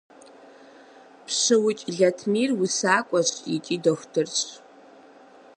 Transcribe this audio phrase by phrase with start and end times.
[1.25, 4.41] ПщыукӀ Латмир усакӀуэщ икӀи дохутырщ.